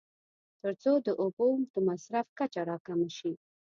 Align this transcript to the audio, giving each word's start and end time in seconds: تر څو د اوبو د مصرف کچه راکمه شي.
تر 0.61 0.73
څو 0.83 0.91
د 1.05 1.07
اوبو 1.21 1.47
د 1.73 1.75
مصرف 1.87 2.27
کچه 2.39 2.61
راکمه 2.69 3.09
شي. 3.17 3.31